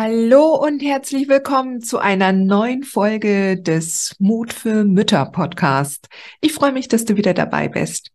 [0.00, 6.08] Hallo und herzlich willkommen zu einer neuen Folge des Mut für Mütter Podcast.
[6.40, 8.12] Ich freue mich, dass du wieder dabei bist.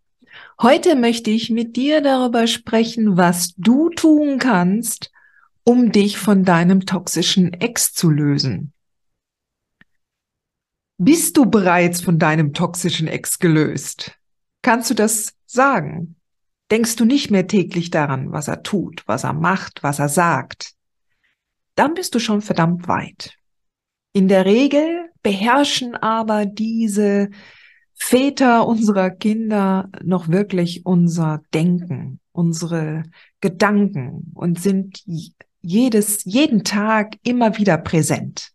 [0.61, 5.11] Heute möchte ich mit dir darüber sprechen, was du tun kannst,
[5.65, 8.71] um dich von deinem toxischen Ex zu lösen.
[10.97, 14.17] Bist du bereits von deinem toxischen Ex gelöst?
[14.61, 16.15] Kannst du das sagen?
[16.71, 20.77] Denkst du nicht mehr täglich daran, was er tut, was er macht, was er sagt?
[21.75, 23.35] Dann bist du schon verdammt weit.
[24.13, 27.29] In der Regel beherrschen aber diese
[27.95, 33.03] Väter unserer Kinder noch wirklich unser Denken, unsere
[33.41, 35.03] Gedanken und sind
[35.61, 38.51] jedes, jeden Tag immer wieder präsent.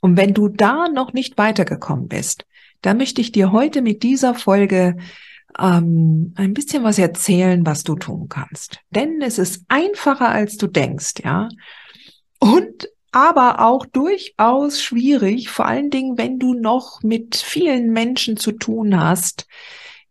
[0.00, 2.44] Und wenn du da noch nicht weitergekommen bist,
[2.82, 4.96] dann möchte ich dir heute mit dieser Folge
[5.58, 8.80] ähm, ein bisschen was erzählen, was du tun kannst.
[8.90, 11.48] Denn es ist einfacher, als du denkst, ja
[12.38, 18.52] und aber auch durchaus schwierig, vor allen Dingen, wenn du noch mit vielen Menschen zu
[18.52, 19.46] tun hast,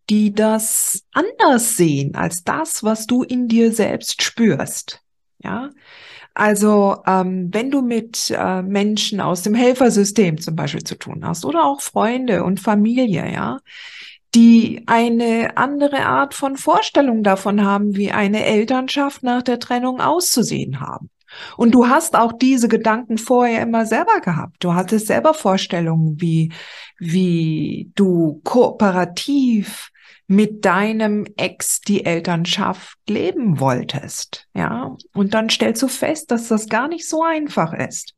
[0.10, 5.02] die das anders sehen als das, was du in dir selbst spürst.
[5.40, 5.70] Ja,
[6.34, 11.46] also ähm, wenn du mit äh, Menschen aus dem Helfersystem zum Beispiel zu tun hast
[11.46, 13.60] oder auch Freunde und Familie, ja,
[14.36, 20.82] die eine andere Art von Vorstellung davon haben, wie eine Elternschaft nach der Trennung auszusehen
[20.82, 21.10] haben.
[21.58, 24.64] Und du hast auch diese Gedanken vorher immer selber gehabt.
[24.64, 26.52] Du hattest selber Vorstellungen, wie,
[26.98, 29.92] wie du kooperativ
[30.28, 34.48] mit deinem Ex die Elternschaft leben wolltest.
[34.56, 34.96] Ja.
[35.14, 38.14] Und dann stellst du fest, dass das gar nicht so einfach ist.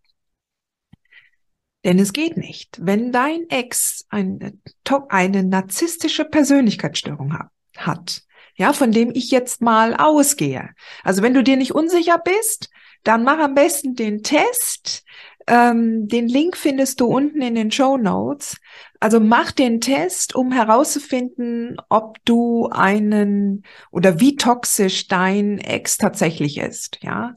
[1.84, 2.80] Denn es geht nicht.
[2.82, 4.54] Wenn dein Ex eine,
[5.10, 7.38] eine narzisstische Persönlichkeitsstörung
[7.78, 8.24] hat,
[8.56, 10.72] ja, von dem ich jetzt mal ausgehe.
[11.04, 12.70] Also wenn du dir nicht unsicher bist,
[13.08, 15.04] dann mach am besten den Test.
[15.48, 18.58] Ähm, den Link findest du unten in den Show Notes.
[19.00, 26.58] Also mach den Test, um herauszufinden, ob du einen oder wie toxisch dein Ex tatsächlich
[26.58, 27.34] ist, ja.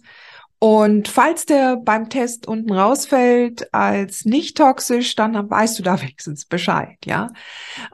[0.58, 6.46] Und falls der beim Test unten rausfällt als nicht toxisch, dann weißt du da wenigstens
[6.46, 7.28] Bescheid, ja.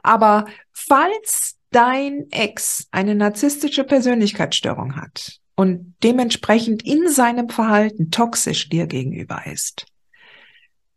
[0.01, 8.85] Aber falls dein Ex eine narzisstische Persönlichkeitsstörung hat, und dementsprechend in seinem Verhalten toxisch dir
[8.85, 9.87] gegenüber ist,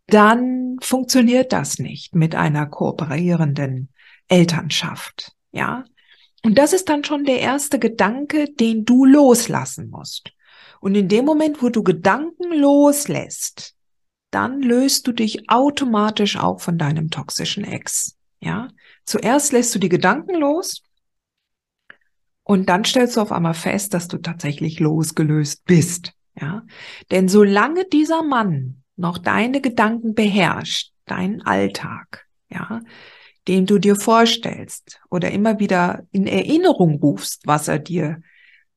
[0.06, 3.88] dann funktioniert das nicht mit einer kooperierenden
[4.28, 5.84] Elternschaft, ja?
[6.44, 10.32] Und das ist dann schon der erste Gedanke, den du loslassen musst.
[10.80, 13.74] Und in dem Moment, wo du Gedanken loslässt,
[14.30, 18.16] dann löst du dich automatisch auch von deinem toxischen Ex.
[18.40, 18.68] Ja,
[19.04, 20.82] zuerst lässt du die Gedanken los
[22.50, 26.14] und dann stellst du auf einmal fest, dass du tatsächlich losgelöst bist.
[26.34, 26.64] Ja,
[27.12, 32.80] denn solange dieser Mann noch deine Gedanken beherrscht, deinen Alltag, ja,
[33.46, 38.20] den du dir vorstellst oder immer wieder in Erinnerung rufst, was er dir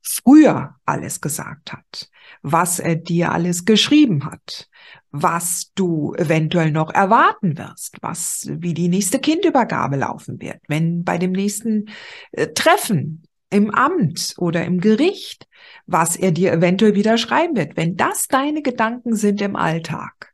[0.03, 2.11] früher alles gesagt hat,
[2.44, 4.69] was er dir alles geschrieben hat,
[5.09, 11.17] was du eventuell noch erwarten wirst, was wie die nächste Kindübergabe laufen wird, wenn bei
[11.17, 11.85] dem nächsten
[12.34, 13.23] äh, Treffen
[13.53, 15.47] im Amt oder im Gericht,
[15.85, 17.78] was er dir eventuell wieder schreiben wird.
[17.78, 20.34] Wenn das deine Gedanken sind im Alltag,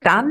[0.00, 0.30] dann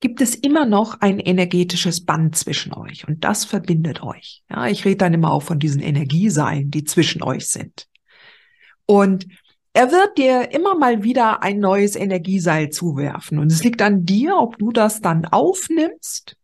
[0.00, 4.42] gibt es immer noch ein energetisches Band zwischen euch und das verbindet euch.
[4.50, 7.88] Ja, ich rede dann immer auch von diesen Energieseilen, die zwischen euch sind.
[8.84, 9.26] Und
[9.72, 14.36] er wird dir immer mal wieder ein neues Energieseil zuwerfen und es liegt an dir,
[14.36, 16.36] ob du das dann aufnimmst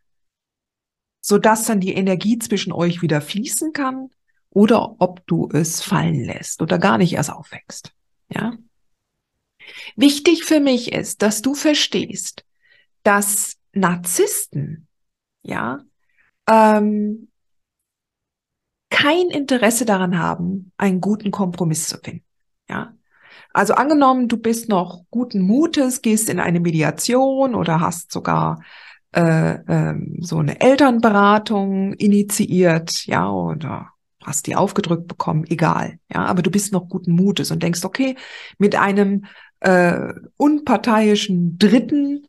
[1.29, 4.09] sodass dann die Energie zwischen euch wieder fließen kann
[4.49, 7.93] oder ob du es fallen lässt oder gar nicht erst aufwächst.
[8.31, 8.57] Ja.
[9.95, 12.47] Wichtig für mich ist, dass du verstehst,
[13.03, 14.89] dass Narzissten,
[15.43, 15.81] ja,
[16.49, 17.29] ähm,
[18.89, 22.25] kein Interesse daran haben, einen guten Kompromiss zu finden.
[22.71, 22.95] Ja.
[23.53, 28.63] Also angenommen, du bist noch guten Mutes, gehst in eine Mediation oder hast sogar
[29.13, 33.89] äh, äh, so eine Elternberatung initiiert, ja, oder
[34.25, 38.17] hast die aufgedrückt bekommen, egal, ja, aber du bist noch guten Mutes und denkst, okay,
[38.59, 39.25] mit einem
[39.61, 42.27] äh, unparteiischen Dritten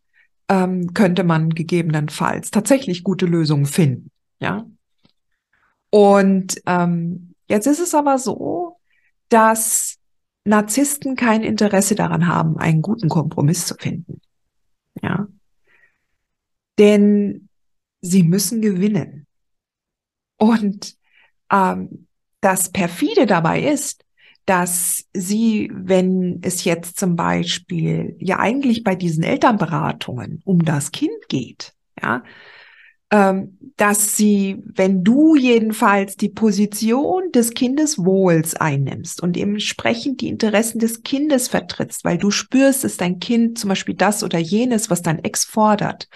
[0.47, 4.65] ähm, könnte man gegebenenfalls tatsächlich gute Lösungen finden, ja.
[5.91, 8.77] Und ähm, jetzt ist es aber so,
[9.29, 9.97] dass
[10.45, 14.21] Narzissten kein Interesse daran haben, einen guten Kompromiss zu finden.
[15.01, 15.27] Ja.
[16.79, 17.49] Denn
[18.01, 19.27] sie müssen gewinnen.
[20.37, 20.95] Und
[21.51, 22.07] ähm,
[22.41, 24.05] das perfide dabei ist,
[24.45, 31.27] dass sie, wenn es jetzt zum Beispiel ja eigentlich bei diesen Elternberatungen um das Kind
[31.27, 32.23] geht, ja,
[33.11, 41.01] dass sie, wenn du jedenfalls die Position des Kindeswohls einnimmst und entsprechend die Interessen des
[41.01, 45.23] Kindes vertrittst, weil du spürst, dass dein Kind zum Beispiel das oder jenes, was dein
[45.23, 46.07] Ex fordert,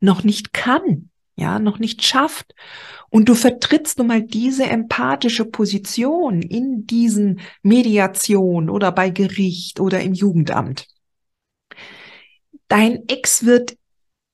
[0.00, 2.54] noch nicht kann, ja, noch nicht schafft.
[3.10, 10.00] Und du vertrittst nun mal diese empathische Position in diesen Mediation oder bei Gericht oder
[10.00, 10.88] im Jugendamt.
[12.66, 13.76] Dein Ex wird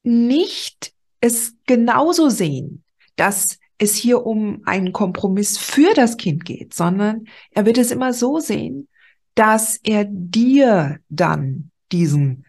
[0.03, 2.83] nicht es genauso sehen,
[3.17, 8.13] dass es hier um einen Kompromiss für das Kind geht, sondern er wird es immer
[8.13, 8.89] so sehen,
[9.35, 12.47] dass er dir dann diesen,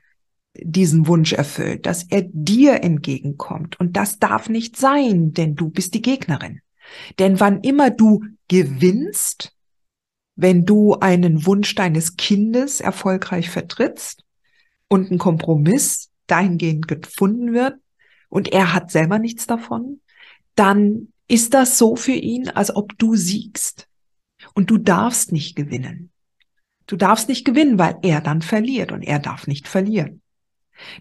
[0.55, 3.79] diesen Wunsch erfüllt, dass er dir entgegenkommt.
[3.79, 6.61] Und das darf nicht sein, denn du bist die Gegnerin.
[7.19, 9.53] Denn wann immer du gewinnst,
[10.35, 14.23] wenn du einen Wunsch deines Kindes erfolgreich vertrittst
[14.87, 17.79] und ein Kompromiss dahingehend gefunden wird,
[18.29, 20.01] und er hat selber nichts davon,
[20.55, 23.87] dann ist das so für ihn, als ob du siegst.
[24.53, 26.11] Und du darfst nicht gewinnen.
[26.87, 30.21] Du darfst nicht gewinnen, weil er dann verliert und er darf nicht verlieren.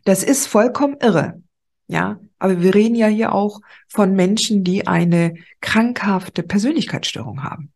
[0.05, 1.43] Das ist vollkommen irre.
[1.89, 7.73] Ja, aber wir reden ja hier auch von Menschen, die eine krankhafte Persönlichkeitsstörung haben.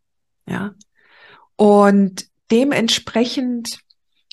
[0.47, 0.75] Ja.
[1.55, 3.79] Und dementsprechend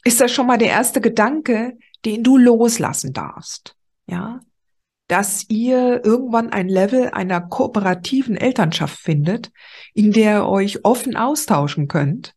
[0.04, 3.76] ist das schon mal der erste Gedanke, den du loslassen darfst.
[4.08, 4.40] Ja
[5.08, 9.52] dass ihr irgendwann ein Level einer kooperativen Elternschaft findet,
[9.94, 12.34] in der ihr euch offen austauschen könnt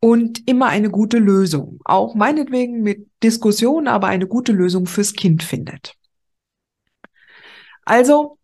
[0.00, 5.42] und immer eine gute Lösung, auch meinetwegen mit Diskussion, aber eine gute Lösung fürs Kind
[5.42, 5.94] findet.
[7.84, 8.38] Also,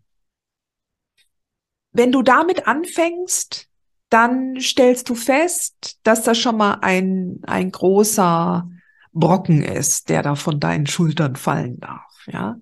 [1.93, 3.69] wenn du damit anfängst,
[4.11, 8.69] dann stellst du fest, dass das schon mal ein, ein großer
[9.19, 12.03] Brocken ist, der da von deinen Schultern fallen darf.
[12.27, 12.57] Ja,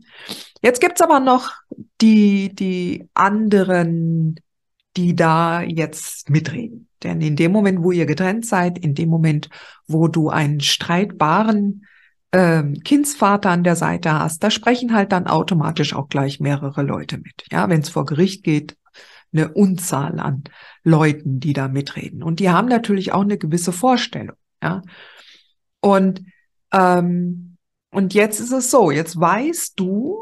[0.64, 1.52] Jetzt gibt's aber noch
[2.00, 4.36] die, die anderen,
[4.96, 6.88] die da jetzt mitreden.
[7.02, 9.50] Denn in dem Moment, wo ihr getrennt seid, in dem Moment,
[9.86, 11.84] wo du einen streitbaren
[12.32, 17.18] ähm, Kindsvater an der Seite hast, da sprechen halt dann automatisch auch gleich mehrere Leute
[17.18, 17.44] mit.
[17.52, 18.78] Ja, wenn es vor Gericht geht,
[19.34, 20.44] eine Unzahl an
[20.82, 22.22] Leuten, die da mitreden.
[22.22, 24.36] Und die haben natürlich auch eine gewisse Vorstellung.
[24.62, 24.80] Ja,
[25.82, 26.22] und
[26.74, 27.56] ähm,
[27.90, 30.18] und jetzt ist es so, jetzt weißt du,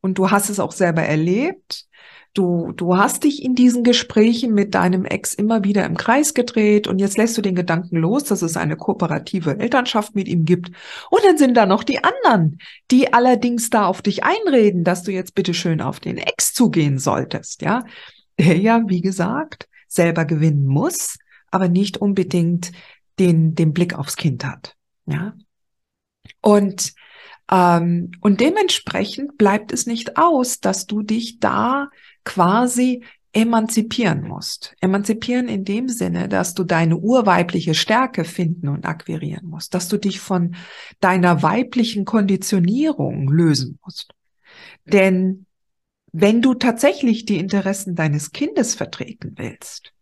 [0.00, 1.86] und du hast es auch selber erlebt.
[2.32, 6.86] Du, du hast dich in diesen Gesprächen mit deinem Ex immer wieder im Kreis gedreht
[6.86, 10.70] und jetzt lässt du den Gedanken los, dass es eine kooperative Elternschaft mit ihm gibt.
[11.10, 12.58] Und dann sind da noch die anderen,
[12.92, 16.98] die allerdings da auf dich einreden, dass du jetzt bitte schön auf den Ex zugehen
[16.98, 17.84] solltest, ja.
[18.38, 21.18] Der ja, wie gesagt, selber gewinnen muss,
[21.50, 22.70] aber nicht unbedingt
[23.18, 24.76] den, den Blick aufs Kind hat,
[25.06, 25.34] ja.
[26.40, 26.92] Und
[27.50, 31.88] ähm, und dementsprechend bleibt es nicht aus, dass du dich da
[32.24, 34.74] quasi emanzipieren musst.
[34.80, 39.98] Emanzipieren in dem Sinne, dass du deine urweibliche Stärke finden und akquirieren musst, dass du
[39.98, 40.56] dich von
[41.00, 44.12] deiner weiblichen Konditionierung lösen musst.
[44.84, 45.46] Denn
[46.12, 49.92] wenn du tatsächlich die Interessen deines Kindes vertreten willst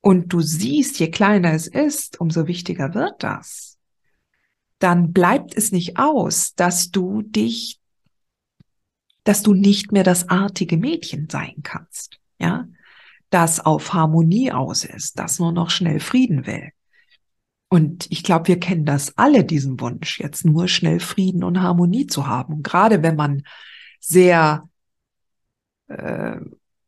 [0.00, 3.71] und du siehst, je kleiner es ist, umso wichtiger wird das,
[4.82, 7.80] dann bleibt es nicht aus, dass du dich,
[9.24, 12.66] dass du nicht mehr das artige Mädchen sein kannst, ja,
[13.30, 16.70] das auf Harmonie aus ist, das nur noch schnell Frieden will.
[17.68, 22.06] Und ich glaube, wir kennen das alle, diesen Wunsch, jetzt nur schnell Frieden und Harmonie
[22.06, 22.54] zu haben.
[22.54, 23.44] Und gerade wenn man
[23.98, 24.68] sehr
[25.88, 26.36] äh,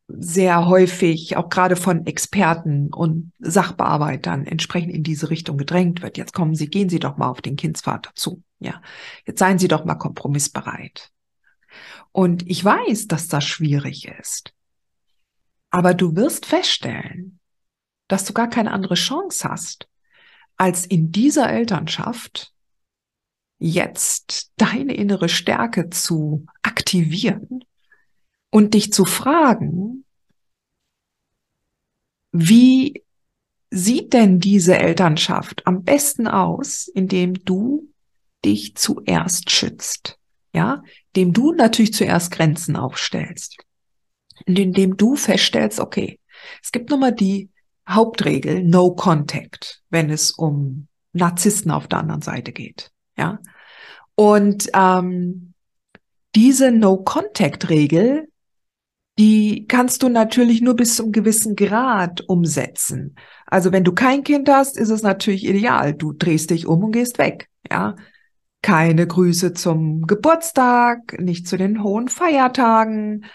[0.06, 6.18] sehr häufig auch gerade von Experten und Sachbearbeitern entsprechend in diese Richtung gedrängt wird.
[6.18, 8.42] Jetzt kommen Sie, gehen Sie doch mal auf den Kindsvater zu.
[8.58, 8.82] Ja,
[9.26, 11.10] jetzt seien Sie doch mal kompromissbereit.
[12.12, 14.52] Und ich weiß, dass das schwierig ist.
[15.70, 17.40] Aber du wirst feststellen,
[18.08, 19.88] dass du gar keine andere Chance hast,
[20.56, 22.52] als in dieser Elternschaft
[23.58, 27.64] jetzt deine innere Stärke zu aktivieren
[28.54, 30.04] und dich zu fragen,
[32.30, 33.02] wie
[33.70, 37.88] sieht denn diese Elternschaft am besten aus, indem du
[38.44, 40.20] dich zuerst schützt,
[40.52, 43.56] ja, indem du natürlich zuerst Grenzen aufstellst.
[44.46, 46.20] Und indem du feststellst, okay,
[46.62, 47.50] es gibt nun mal die
[47.88, 53.40] Hauptregel No Contact, wenn es um Narzissten auf der anderen Seite geht, ja,
[54.14, 55.54] und ähm,
[56.36, 58.28] diese No Contact Regel
[59.18, 63.14] die kannst du natürlich nur bis zum gewissen Grad umsetzen.
[63.46, 65.94] Also wenn du kein Kind hast, ist es natürlich ideal.
[65.94, 67.48] Du drehst dich um und gehst weg.
[67.70, 67.94] Ja,
[68.62, 73.26] keine Grüße zum Geburtstag, nicht zu den hohen Feiertagen,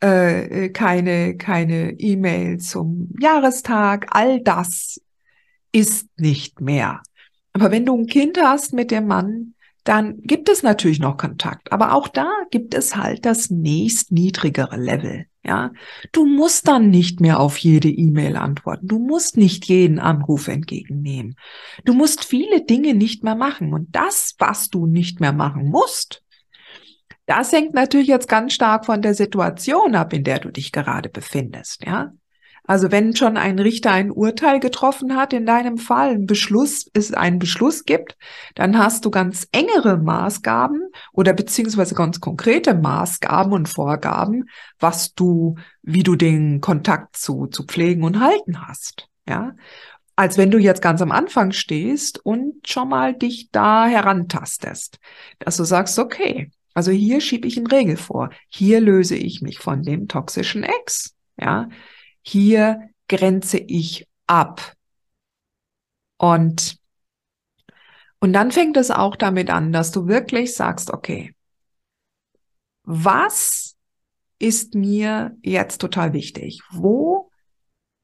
[0.00, 4.06] äh, keine keine E-Mail zum Jahrestag.
[4.10, 5.00] All das
[5.72, 7.02] ist nicht mehr.
[7.52, 9.54] Aber wenn du ein Kind hast mit dem Mann,
[9.88, 11.72] dann gibt es natürlich noch Kontakt.
[11.72, 15.24] Aber auch da gibt es halt das nächst niedrigere Level.
[15.42, 15.72] Ja,
[16.12, 18.86] du musst dann nicht mehr auf jede E-Mail antworten.
[18.86, 21.36] Du musst nicht jeden Anruf entgegennehmen.
[21.86, 23.72] Du musst viele Dinge nicht mehr machen.
[23.72, 26.22] Und das, was du nicht mehr machen musst,
[27.24, 31.08] das hängt natürlich jetzt ganz stark von der Situation ab, in der du dich gerade
[31.08, 31.86] befindest.
[31.86, 32.12] Ja,
[32.68, 37.14] also wenn schon ein Richter ein Urteil getroffen hat, in deinem Fall ein Beschluss, es
[37.14, 38.18] einen Beschluss gibt,
[38.54, 40.82] dann hast du ganz engere Maßgaben
[41.14, 47.64] oder beziehungsweise ganz konkrete Maßgaben und Vorgaben, was du, wie du den Kontakt zu, zu
[47.64, 49.08] pflegen und halten hast.
[49.26, 49.54] Ja,
[50.14, 54.98] als wenn du jetzt ganz am Anfang stehst und schon mal dich da herantastest,
[55.38, 59.58] dass du sagst, okay, also hier schiebe ich eine Regel vor, hier löse ich mich
[59.58, 61.70] von dem toxischen Ex, ja,
[62.22, 64.74] hier grenze ich ab.
[66.18, 66.78] Und,
[68.18, 71.34] und dann fängt es auch damit an, dass du wirklich sagst, okay,
[72.82, 73.76] was
[74.38, 76.62] ist mir jetzt total wichtig?
[76.70, 77.30] Wo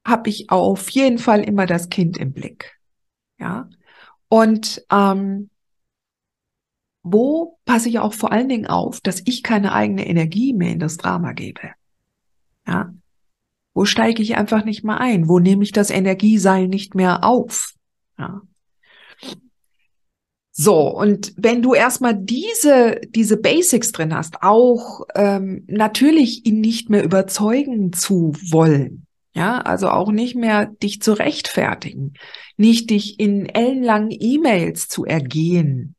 [0.05, 2.77] habe ich auf jeden Fall immer das Kind im Blick?
[3.39, 3.69] Ja.
[4.27, 5.49] Und ähm,
[7.03, 10.79] wo passe ich auch vor allen Dingen auf, dass ich keine eigene Energie mehr in
[10.79, 11.71] das Drama gebe?
[12.67, 12.93] Ja.
[13.75, 15.27] Wo steige ich einfach nicht mehr ein?
[15.27, 17.73] Wo nehme ich das Energieseil nicht mehr auf?
[18.17, 18.41] Ja.
[20.51, 26.89] So, und wenn du erstmal diese, diese Basics drin hast, auch ähm, natürlich ihn nicht
[26.89, 32.13] mehr überzeugen zu wollen, ja, also auch nicht mehr dich zu rechtfertigen,
[32.55, 35.94] nicht dich in ellenlangen E-Mails zu ergehen,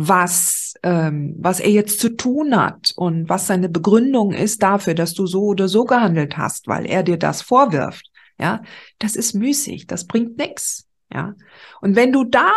[0.00, 5.12] was, ähm, was er jetzt zu tun hat und was seine Begründung ist dafür, dass
[5.12, 8.08] du so oder so gehandelt hast, weil er dir das vorwirft.
[8.38, 8.62] Ja,
[9.00, 10.86] das ist müßig, das bringt nichts.
[11.12, 11.34] Ja,
[11.80, 12.52] und wenn du da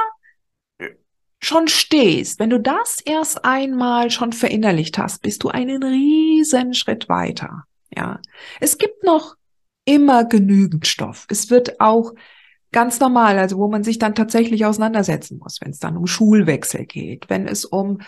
[1.40, 7.10] schon stehst, wenn du das erst einmal schon verinnerlicht hast, bist du einen riesen Schritt
[7.10, 7.64] weiter.
[7.96, 8.20] Ja,
[8.60, 9.36] es gibt noch
[9.84, 11.26] immer genügend Stoff.
[11.28, 12.14] Es wird auch
[12.72, 16.86] ganz normal, also wo man sich dann tatsächlich auseinandersetzen muss, wenn es dann um Schulwechsel
[16.86, 18.00] geht, wenn es um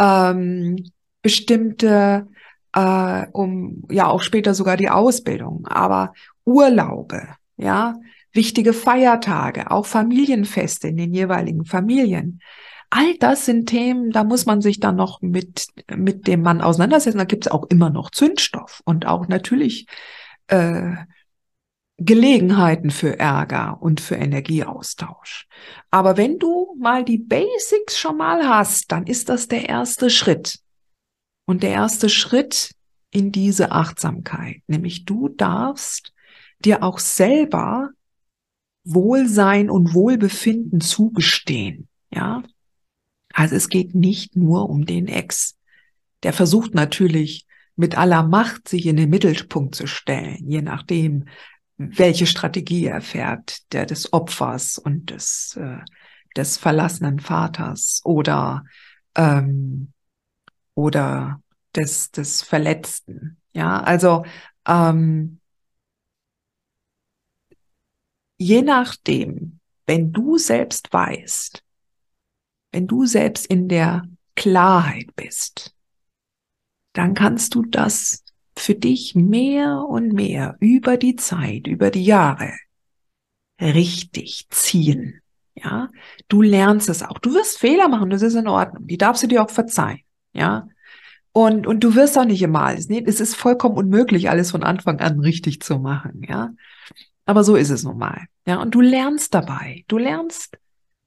[0.00, 0.76] ähm,
[1.22, 2.26] bestimmte,
[2.72, 6.12] äh, um ja auch später sogar die Ausbildung, aber
[6.44, 7.94] Urlaube, ja,
[8.32, 12.40] wichtige Feiertage, auch Familienfeste in den jeweiligen Familien.
[12.90, 17.18] All das sind Themen, da muss man sich dann noch mit, mit dem Mann auseinandersetzen.
[17.18, 19.86] Da gibt es auch immer noch Zündstoff und auch natürlich
[20.46, 20.92] äh,
[21.98, 25.48] Gelegenheiten für Ärger und für Energieaustausch.
[25.90, 30.60] Aber wenn du mal die Basics schon mal hast, dann ist das der erste Schritt.
[31.46, 32.72] Und der erste Schritt
[33.10, 36.12] in diese Achtsamkeit, nämlich du darfst
[36.64, 37.90] dir auch selber
[38.84, 42.42] Wohlsein und Wohlbefinden zugestehen, ja?
[43.32, 45.56] Also es geht nicht nur um den Ex.
[46.22, 51.26] Der versucht natürlich mit aller Macht sich in den Mittelpunkt zu stellen, je nachdem,
[51.78, 55.78] welche Strategie er fährt, der des Opfers und des, äh,
[56.36, 58.64] des verlassenen Vaters oder,
[59.14, 59.92] ähm,
[60.74, 61.42] oder
[61.74, 63.38] des, des Verletzten.
[63.52, 64.24] Ja, also
[64.66, 65.40] ähm,
[68.38, 71.62] je nachdem, wenn du selbst weißt,
[72.72, 74.02] wenn du selbst in der
[74.34, 75.74] Klarheit bist,
[76.92, 78.25] dann kannst du das
[78.56, 82.52] für dich mehr und mehr über die Zeit, über die Jahre
[83.60, 85.20] richtig ziehen.
[85.54, 85.88] Ja,
[86.28, 87.18] du lernst es auch.
[87.18, 88.86] Du wirst Fehler machen, das ist in Ordnung.
[88.86, 90.00] Die darfst du dir auch verzeihen.
[90.32, 90.68] Ja,
[91.32, 92.88] und, und du wirst auch nicht immer alles.
[92.88, 96.22] Nee, es ist vollkommen unmöglich, alles von Anfang an richtig zu machen.
[96.26, 96.50] Ja,
[97.26, 98.26] aber so ist es nun mal.
[98.46, 99.84] Ja, und du lernst dabei.
[99.88, 100.58] Du lernst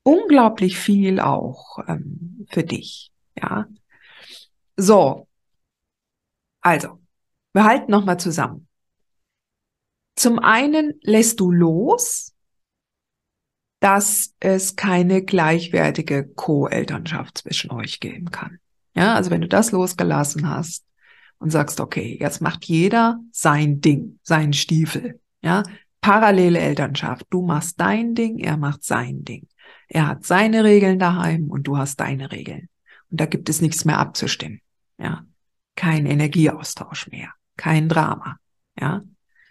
[0.04, 3.12] unglaublich viel auch ähm, für dich.
[3.40, 3.68] Ja.
[4.78, 5.28] So.
[6.62, 7.00] Also,
[7.54, 8.68] wir halten nochmal zusammen.
[10.16, 12.34] Zum einen lässt du los,
[13.80, 18.60] dass es keine gleichwertige Co-Elternschaft zwischen euch geben kann.
[18.96, 20.86] Ja, also wenn du das losgelassen hast
[21.38, 25.22] und sagst, okay, jetzt macht jeder sein Ding, seinen Stiefel.
[25.42, 25.64] Ja,
[26.02, 27.26] parallele Elternschaft.
[27.30, 29.48] Du machst dein Ding, er macht sein Ding.
[29.88, 32.68] Er hat seine Regeln daheim und du hast deine Regeln.
[33.10, 34.60] Und da gibt es nichts mehr abzustimmen.
[34.98, 35.26] Ja,
[35.76, 38.38] kein Energieaustausch mehr, kein Drama.
[38.80, 39.04] Ja,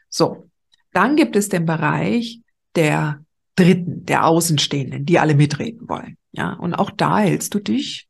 [0.08, 0.50] so.
[0.92, 2.40] Dann gibt es den Bereich
[2.74, 3.22] der
[3.54, 6.16] Dritten, der Außenstehenden, die alle mitreden wollen.
[6.32, 8.08] Ja, und auch da hältst du dich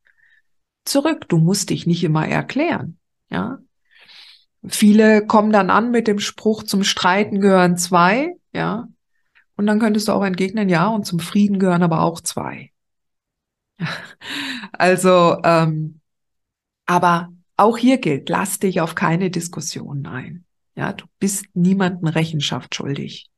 [0.85, 1.27] zurück.
[1.27, 2.97] Du musst dich nicht immer erklären.
[3.29, 3.59] Ja,
[4.65, 8.35] viele kommen dann an mit dem Spruch, zum Streiten gehören zwei.
[8.53, 8.87] Ja,
[9.55, 12.71] und dann könntest du auch entgegnen, ja, und zum Frieden gehören aber auch zwei.
[14.71, 15.99] Also, ähm,
[16.85, 17.29] aber
[17.59, 20.45] auch hier gilt, lass dich auf keine Diskussionen ein.
[20.75, 23.29] Ja, du bist niemandem Rechenschaft schuldig.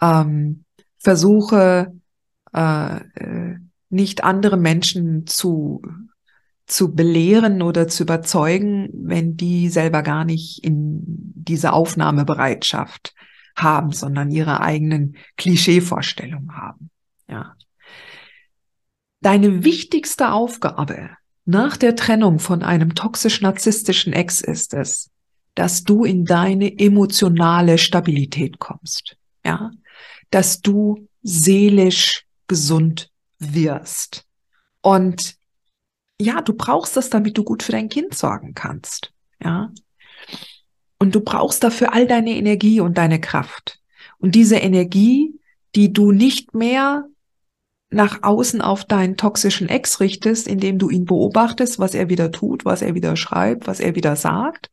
[0.00, 0.64] Ähm,
[0.98, 1.92] versuche
[2.54, 3.56] äh, äh,
[3.90, 5.82] nicht andere Menschen zu
[6.66, 11.02] zu belehren oder zu überzeugen, wenn die selber gar nicht in
[11.34, 13.14] diese Aufnahmebereitschaft
[13.56, 16.90] haben, sondern ihre eigenen Klischeevorstellungen haben.
[17.28, 17.56] Ja.
[19.20, 21.10] Deine wichtigste Aufgabe
[21.44, 25.10] nach der Trennung von einem toxisch-narzisstischen Ex ist es,
[25.54, 29.16] dass du in deine emotionale Stabilität kommst.
[29.44, 29.70] Ja,
[30.30, 34.24] dass du seelisch gesund wirst.
[34.80, 35.36] Und
[36.20, 39.12] ja, du brauchst das, damit du gut für dein Kind sorgen kannst.
[39.42, 39.72] Ja.
[40.98, 43.80] Und du brauchst dafür all deine Energie und deine Kraft.
[44.18, 45.40] Und diese Energie,
[45.74, 47.08] die du nicht mehr
[47.92, 52.64] nach außen auf deinen toxischen Ex richtest, indem du ihn beobachtest, was er wieder tut,
[52.64, 54.70] was er wieder schreibt, was er wieder sagt,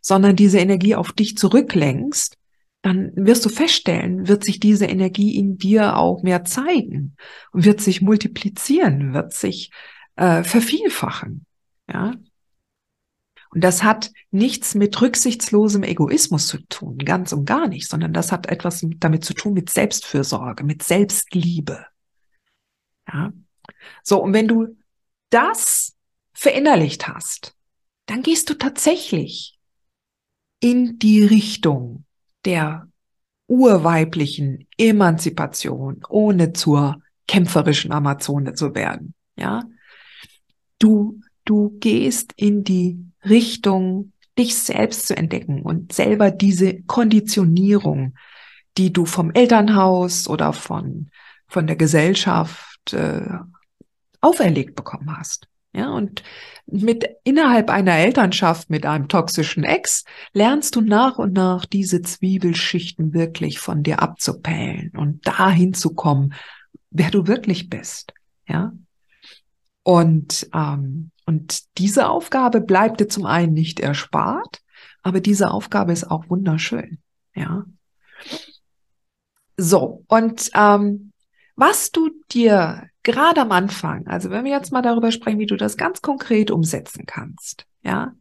[0.00, 2.38] sondern diese Energie auf dich zurücklenkst
[2.82, 7.16] dann wirst du feststellen, wird sich diese Energie in dir auch mehr zeigen
[7.52, 9.72] wird sich multiplizieren, wird sich
[10.16, 11.44] äh, vervielfachen.
[11.92, 12.14] Ja.
[13.50, 18.30] Und das hat nichts mit rücksichtslosem Egoismus zu tun, ganz und gar nicht, sondern das
[18.30, 21.86] hat etwas damit zu tun mit Selbstfürsorge, mit Selbstliebe.
[23.10, 23.32] Ja.
[24.02, 24.76] So, und wenn du
[25.30, 25.96] das
[26.32, 27.54] verinnerlicht hast,
[28.06, 29.58] dann gehst du tatsächlich
[30.60, 32.04] in die Richtung
[32.44, 32.88] der
[33.46, 39.14] urweiblichen Emanzipation, ohne zur kämpferischen Amazone zu werden.
[39.36, 39.64] Ja,
[40.78, 48.14] du, du gehst in die Richtung, dich selbst zu entdecken und selber diese Konditionierung,
[48.76, 51.10] die du vom Elternhaus oder von,
[51.48, 53.38] von der Gesellschaft äh,
[54.20, 55.48] auferlegt bekommen hast.
[55.74, 56.22] Ja, und
[56.66, 63.12] mit innerhalb einer Elternschaft mit einem toxischen Ex lernst du nach und nach diese Zwiebelschichten
[63.12, 66.34] wirklich von dir abzupellen und dahin zu kommen,
[66.90, 68.14] wer du wirklich bist.
[68.48, 68.72] Ja.
[69.82, 74.60] Und, ähm, und diese Aufgabe bleibt dir zum einen nicht erspart,
[75.02, 76.98] aber diese Aufgabe ist auch wunderschön.
[77.34, 77.64] Ja.
[79.56, 81.07] So, und ähm,
[81.58, 85.56] was du dir gerade am Anfang, also wenn wir jetzt mal darüber sprechen, wie du
[85.56, 88.14] das ganz konkret umsetzen kannst, ja,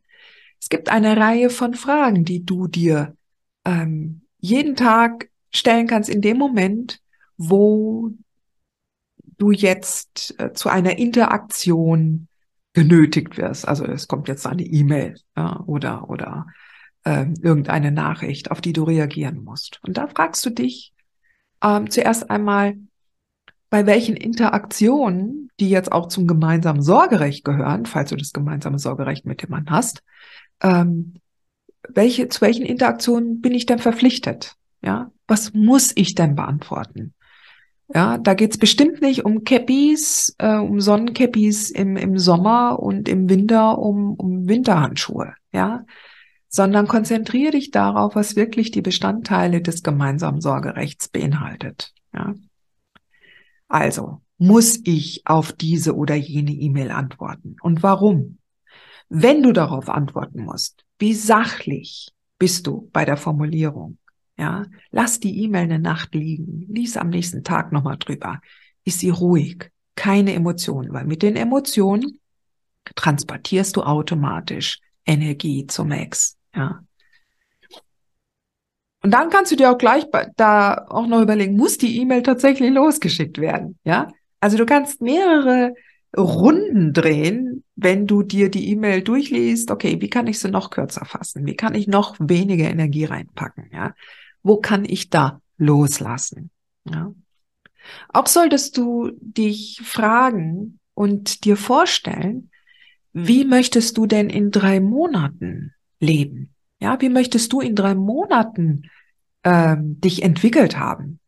[0.59, 3.15] es gibt eine Reihe von Fragen, die du dir
[3.63, 6.99] ähm, jeden Tag stellen kannst in dem Moment,
[7.37, 8.11] wo
[9.37, 12.27] du jetzt äh, zu einer Interaktion
[12.73, 13.67] genötigt wirst.
[13.67, 16.47] Also es kommt jetzt eine E-Mail ja, oder oder
[17.05, 19.79] ähm, irgendeine Nachricht, auf die du reagieren musst.
[19.83, 20.93] Und da fragst du dich
[21.63, 22.77] ähm, zuerst einmal,
[23.69, 29.25] bei welchen Interaktionen, die jetzt auch zum gemeinsamen Sorgerecht gehören, falls du das gemeinsame Sorgerecht
[29.25, 30.03] mit dem Mann hast,
[30.61, 31.15] ähm,
[31.89, 34.55] welche, zu welchen Interaktionen bin ich denn verpflichtet?
[34.81, 37.13] Ja, was muss ich denn beantworten?
[37.93, 43.29] Ja, da geht's bestimmt nicht um Cappies, äh, um Sonnencappies im, im Sommer und im
[43.29, 45.85] Winter um, um Winterhandschuhe, ja,
[46.49, 52.33] sondern konzentriere dich darauf, was wirklich die Bestandteile des gemeinsamen Sorgerechts beinhaltet, ja.
[53.67, 57.55] Also, muss ich auf diese oder jene E-Mail antworten?
[57.61, 58.37] Und warum?
[59.09, 63.97] Wenn du darauf antworten musst, wie sachlich bist du bei der Formulierung?
[64.37, 68.39] Ja, lass die E-Mail eine Nacht liegen, lies am nächsten Tag nochmal drüber.
[68.83, 69.71] Ist sie ruhig?
[69.95, 72.19] Keine Emotionen, weil mit den Emotionen
[72.95, 76.37] transportierst du automatisch Energie zum Ex.
[76.53, 76.83] Ja.
[79.07, 82.73] Und dann kannst du dir auch gleich da auch noch überlegen, muss die E-Mail tatsächlich
[82.73, 83.79] losgeschickt werden?
[83.85, 84.09] Ja?
[84.41, 85.75] Also du kannst mehrere
[86.17, 89.71] Runden drehen, wenn du dir die E-Mail durchliest.
[89.71, 91.45] Okay, wie kann ich sie noch kürzer fassen?
[91.45, 93.69] Wie kann ich noch weniger Energie reinpacken?
[93.71, 93.95] Ja,
[94.43, 96.49] wo kann ich da loslassen?
[96.83, 97.13] Ja.
[98.09, 102.51] Auch solltest du dich fragen und dir vorstellen,
[103.13, 106.53] wie möchtest du denn in drei Monaten leben?
[106.81, 108.89] Ja, wie möchtest du in drei Monaten
[109.47, 111.19] ähm, dich entwickelt haben?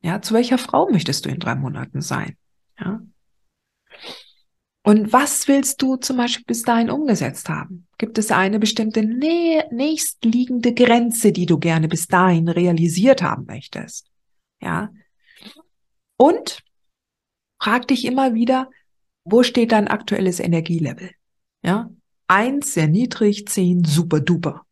[0.00, 2.36] Ja, zu welcher Frau möchtest du in drei Monaten sein?
[2.78, 3.00] Ja.
[4.84, 7.88] Und was willst du zum Beispiel bis dahin umgesetzt haben?
[7.98, 14.06] Gibt es eine bestimmte nä nächstliegende Grenze, die du gerne bis dahin realisiert haben möchtest?
[14.62, 14.90] Ja.
[16.16, 16.62] Und
[17.60, 18.70] frag dich immer wieder,
[19.24, 21.10] wo steht dein aktuelles Energielevel?
[21.62, 21.90] Ja.
[22.28, 24.64] Eins sehr niedrig, zehn super duper.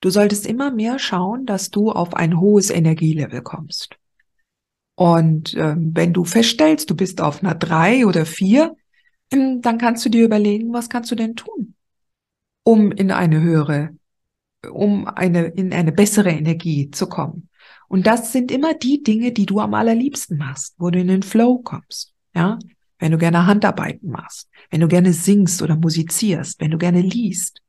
[0.00, 3.96] Du solltest immer mehr schauen, dass du auf ein hohes Energielevel kommst.
[4.94, 8.76] Und äh, wenn du feststellst, du bist auf einer drei oder vier,
[9.30, 11.74] ähm, dann kannst du dir überlegen, was kannst du denn tun,
[12.62, 13.90] um in eine höhere,
[14.70, 17.48] um eine, in eine bessere Energie zu kommen.
[17.88, 21.22] Und das sind immer die Dinge, die du am allerliebsten machst, wo du in den
[21.22, 22.12] Flow kommst.
[22.34, 22.58] Ja,
[22.98, 27.62] wenn du gerne Handarbeiten machst, wenn du gerne singst oder musizierst, wenn du gerne liest,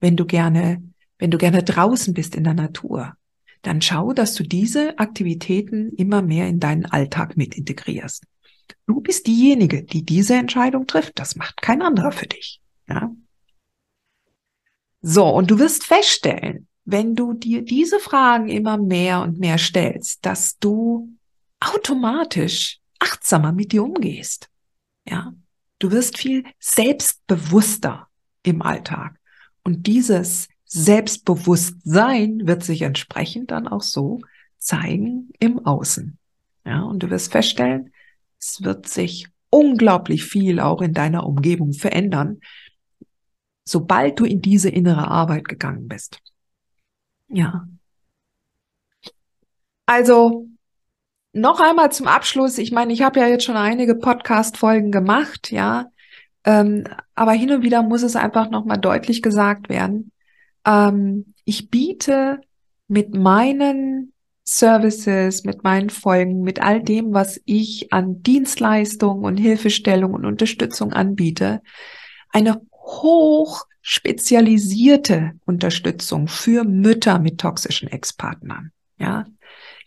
[0.00, 0.82] wenn du gerne,
[1.18, 3.16] wenn du gerne draußen bist in der Natur,
[3.62, 8.24] dann schau, dass du diese Aktivitäten immer mehr in deinen Alltag mit integrierst.
[8.86, 11.18] Du bist diejenige, die diese Entscheidung trifft.
[11.18, 12.60] Das macht kein anderer für dich.
[12.88, 13.10] Ja?
[15.00, 20.24] So, und du wirst feststellen, wenn du dir diese Fragen immer mehr und mehr stellst,
[20.24, 21.10] dass du
[21.60, 24.48] automatisch achtsamer mit dir umgehst.
[25.06, 25.32] Ja,
[25.78, 28.08] du wirst viel selbstbewusster
[28.42, 29.18] im Alltag.
[29.62, 34.20] Und dieses Selbstbewusstsein wird sich entsprechend dann auch so
[34.58, 36.18] zeigen im Außen.
[36.64, 37.92] Ja, und du wirst feststellen,
[38.40, 42.40] es wird sich unglaublich viel auch in deiner Umgebung verändern,
[43.64, 46.18] sobald du in diese innere Arbeit gegangen bist.
[47.28, 47.66] Ja.
[49.86, 50.48] Also
[51.32, 52.58] noch einmal zum Abschluss.
[52.58, 55.90] Ich meine, ich habe ja jetzt schon einige Podcast-Folgen gemacht, ja.
[56.44, 60.12] Ähm, aber hin und wieder muss es einfach nochmal deutlich gesagt werden.
[60.66, 62.40] Ähm, ich biete
[62.88, 64.12] mit meinen
[64.44, 70.92] Services, mit meinen Folgen, mit all dem, was ich an Dienstleistung und Hilfestellung und Unterstützung
[70.92, 71.62] anbiete,
[72.30, 78.72] eine hoch spezialisierte Unterstützung für Mütter mit toxischen Ex-Partnern.
[78.98, 79.24] Ja,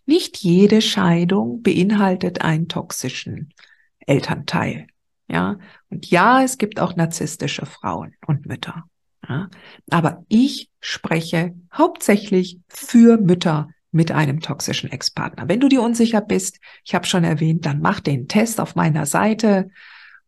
[0.06, 3.54] nicht jede Scheidung beinhaltet einen toxischen
[4.00, 4.88] Elternteil.
[5.28, 5.60] Ja,
[5.90, 8.86] und ja, es gibt auch narzisstische Frauen und Mütter.
[9.28, 9.50] Ja,
[9.90, 15.50] aber ich spreche hauptsächlich für Mütter mit einem toxischen Ex-Partner.
[15.50, 19.06] Wenn du dir unsicher bist, ich habe schon erwähnt, dann mach den Test auf meiner
[19.06, 19.70] Seite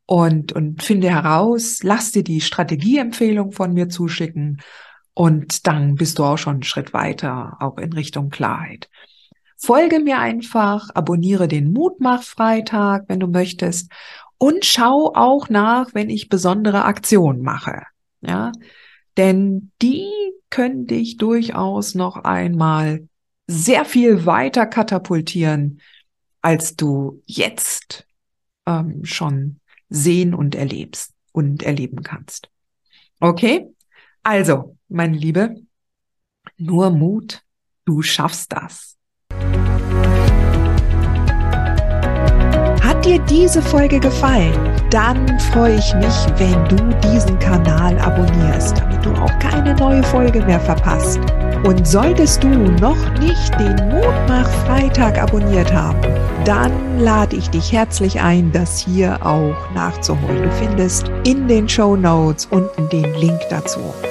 [0.05, 4.62] und, und finde heraus, lass dir die Strategieempfehlung von mir zuschicken
[5.13, 8.89] und dann bist du auch schon einen Schritt weiter, auch in Richtung Klarheit.
[9.55, 13.91] Folge mir einfach, abonniere den Mutmach-Freitag, wenn du möchtest
[14.38, 17.83] und schau auch nach, wenn ich besondere Aktionen mache.
[18.21, 18.51] Ja,
[19.19, 20.10] denn die
[20.49, 23.10] können dich durchaus noch einmal
[23.47, 25.82] sehr viel weiter katapultieren,
[26.41, 28.08] als du jetzt
[28.65, 32.49] ähm, schon sehen und erlebst und erleben kannst.
[33.19, 33.67] Okay?
[34.23, 35.55] Also, meine Liebe,
[36.58, 37.43] nur Mut,
[37.84, 38.95] du schaffst das.
[42.82, 44.53] Hat dir diese Folge gefallen?
[44.89, 46.77] Dann freue ich mich, wenn du
[47.10, 51.19] diesen Kanal abonnierst, damit du auch keine neue Folge mehr verpasst.
[51.65, 55.99] Und solltest du noch nicht den Mutmach Freitag abonniert haben,
[56.45, 60.43] dann lade ich dich herzlich ein, das hier auch nachzuholen.
[60.43, 63.79] Du findest in den Show Notes unten den Link dazu.